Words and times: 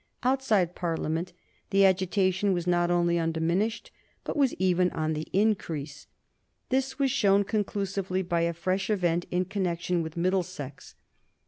Outside 0.23 0.73
Parliament 0.73 1.31
the 1.69 1.85
agitation 1.85 2.53
was 2.53 2.65
not 2.65 2.89
only 2.89 3.19
undiminished, 3.19 3.91
but 4.23 4.35
was 4.35 4.55
even 4.55 4.89
on 4.93 5.13
the 5.13 5.27
increase. 5.31 6.07
This 6.69 6.97
was 6.97 7.11
shown 7.11 7.43
conclusively 7.43 8.23
by 8.23 8.41
a 8.41 8.53
fresh 8.53 8.89
event 8.89 9.27
in 9.29 9.45
connection 9.45 10.01
with 10.01 10.17
Middlesex. 10.17 10.95